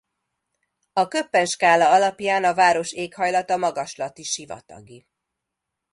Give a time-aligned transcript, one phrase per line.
[0.93, 5.07] A Köppen-skála alapján a város éghajlata magaslati sivatagi.